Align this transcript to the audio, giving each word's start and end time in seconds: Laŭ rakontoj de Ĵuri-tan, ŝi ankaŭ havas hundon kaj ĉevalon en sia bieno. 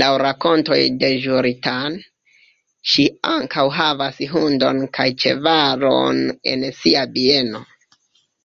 Laŭ 0.00 0.08
rakontoj 0.22 0.76
de 1.02 1.08
Ĵuri-tan, 1.26 1.96
ŝi 2.94 3.06
ankaŭ 3.30 3.66
havas 3.80 4.20
hundon 4.34 4.84
kaj 5.00 5.08
ĉevalon 5.24 6.22
en 6.54 6.68
sia 6.82 7.10
bieno. 7.18 7.64